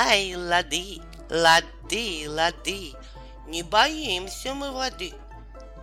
Ай, 0.00 0.36
лады, 0.36 1.02
лады, 1.28 2.26
лады, 2.28 2.94
не 3.48 3.64
боимся 3.64 4.54
мы 4.54 4.70
воды. 4.70 5.12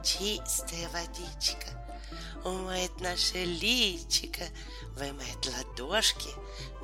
Чистая 0.05 0.87
водичка 0.93 1.67
умоет 2.45 3.01
наше 3.01 3.43
личико, 3.43 4.45
вымоет 4.95 5.45
ладошки, 5.45 6.29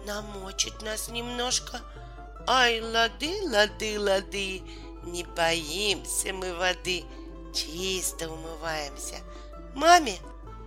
намочит 0.05 0.81
нас 0.81 1.07
немножко. 1.07 1.79
Ай, 2.47 2.81
лады, 2.81 3.33
лады, 3.47 3.97
лады, 3.97 4.61
не 5.03 5.23
боимся 5.23 6.33
мы 6.33 6.53
воды, 6.53 7.05
чисто 7.55 8.29
умываемся. 8.29 9.19
Маме 9.73 10.17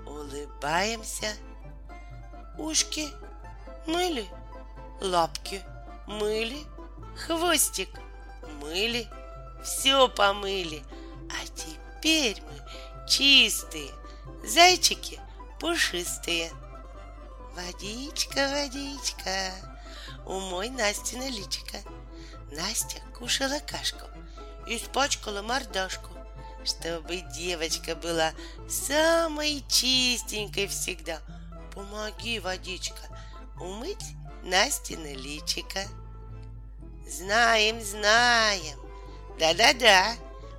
улыбаемся. 0.07 1.31
Ушки 2.57 3.07
мыли, 3.87 4.25
лапки 5.03 5.61
мыли, 6.07 6.65
хвостик 7.17 7.91
мыли, 8.61 9.09
все 9.63 10.09
помыли. 10.09 10.83
А 11.31 11.47
теперь 11.57 12.43
мы 12.43 13.09
чистые, 13.09 13.91
зайчики 14.45 15.21
пушистые. 15.61 16.53
Водичка, 17.55 18.51
водичка, 18.51 19.53
умой 20.27 20.71
Насте 20.71 21.17
на 21.17 21.29
личико. 21.29 21.79
Настя 22.53 23.01
кушала 23.17 23.59
кашку, 23.61 24.07
испачкала 24.67 25.43
мордашку, 25.43 26.11
чтобы 26.65 27.23
девочка 27.37 27.95
была 27.95 28.33
самой 28.69 29.65
чистенькой 29.69 30.67
всегда. 30.67 31.21
Помоги, 31.73 32.39
водичка, 32.41 33.03
умыть 33.61 34.15
Настина 34.45 35.13
личико. 35.15 35.81
Знаем, 37.09 37.83
знаем. 37.83 38.79
Да-да-да. 39.39 40.15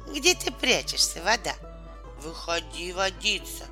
Где 0.07 0.33
ты 0.33 0.51
прячешься, 0.51 1.21
вода? 1.21 1.53
Выходи 2.19 2.91
водиться. 2.93 3.65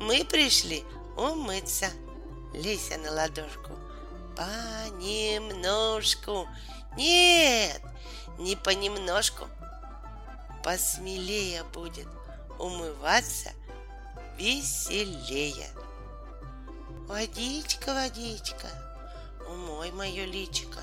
Мы 0.00 0.24
пришли 0.24 0.82
умыться. 1.16 1.86
Лися 2.52 2.98
на 2.98 3.12
ладошку. 3.12 3.78
Понемножку. 4.36 6.48
Нет, 6.96 7.80
не 8.38 8.56
понемножку. 8.56 9.46
Посмелее 10.64 11.62
будет 11.62 12.08
умываться 12.58 13.52
веселее. 14.36 15.68
Водичка, 17.06 17.92
водичка, 17.92 18.66
умой 19.46 19.92
мое 19.92 20.24
личико, 20.24 20.80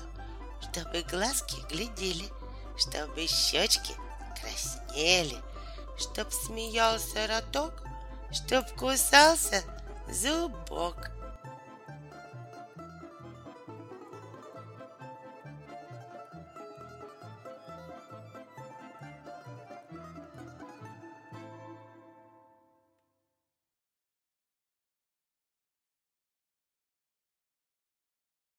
чтобы 0.62 1.02
глазки 1.02 1.56
глядели, 1.68 2.28
чтобы 2.78 3.26
щечки 3.26 3.94
краснели, 4.40 5.36
чтоб 5.98 6.32
смеялся 6.32 7.26
роток, 7.26 7.82
чтоб 8.30 8.64
кусался 8.76 9.64
зубок. 10.08 11.10